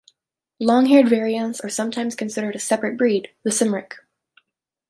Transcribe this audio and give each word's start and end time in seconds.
Long-haired 0.59 1.07
variants 1.09 1.59
are 1.61 1.69
sometimes 1.69 2.15
considered 2.15 2.55
a 2.55 2.59
separate 2.59 2.97
breed, 2.97 3.27
the 3.43 3.51
Cymric. 3.51 3.97